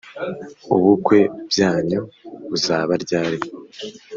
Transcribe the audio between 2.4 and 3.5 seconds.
buzaba ryari